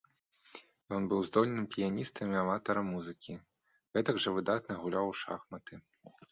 Ён 0.95 1.03
быў 1.11 1.21
здольным 1.29 1.67
піяністам 1.75 2.25
і 2.33 2.41
аматарам 2.45 2.91
музыкі, 2.95 3.33
гэтак 4.01 4.15
жа 4.27 4.37
выдатна 4.41 4.73
гуляў 4.83 5.05
у 5.15 5.17
шахматы. 5.25 5.73